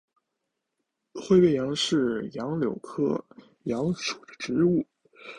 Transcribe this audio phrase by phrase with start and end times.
[1.13, 3.23] 灰背杨是杨柳科
[3.65, 4.83] 杨属的植物。